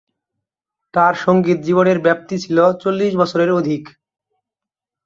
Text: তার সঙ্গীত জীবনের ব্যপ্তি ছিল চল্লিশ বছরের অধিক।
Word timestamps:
তার 0.93 1.13
সঙ্গীত 1.15 1.59
জীবনের 1.61 1.97
ব্যপ্তি 1.99 2.35
ছিল 2.39 2.57
চল্লিশ 2.81 3.11
বছরের 3.15 3.51
অধিক। 3.51 3.83